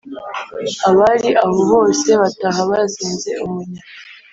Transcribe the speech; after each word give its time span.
abari 0.89 1.29
aho 1.45 1.59
bose 1.71 2.09
bataha 2.21 2.61
bazinze 2.69 3.29
umunya. 3.45 3.81